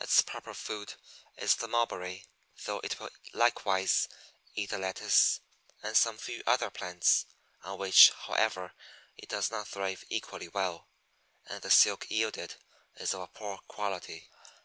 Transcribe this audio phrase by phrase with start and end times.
[0.00, 0.94] Its proper food
[1.36, 2.26] is the Mulberry,
[2.64, 4.08] though it will likewise
[4.56, 5.38] eat the Lettuce,
[5.84, 7.26] and some few other plants,
[7.62, 8.72] on which, however,
[9.16, 10.88] it does not thrive equally well,
[11.46, 12.56] and the silk yielded
[12.96, 14.28] is of a poor quality.